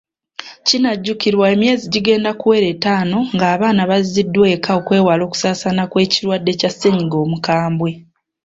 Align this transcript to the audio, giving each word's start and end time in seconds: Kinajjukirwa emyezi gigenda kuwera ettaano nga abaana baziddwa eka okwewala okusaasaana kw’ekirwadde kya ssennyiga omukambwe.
Kinajjukirwa 0.67 1.45
emyezi 1.53 1.85
gigenda 1.93 2.29
kuwera 2.39 2.67
ettaano 2.73 3.17
nga 3.33 3.45
abaana 3.53 3.81
baziddwa 3.91 4.45
eka 4.55 4.71
okwewala 4.79 5.21
okusaasaana 5.25 5.83
kw’ekirwadde 5.91 6.51
kya 6.59 6.69
ssennyiga 6.71 7.17
omukambwe. 7.25 7.91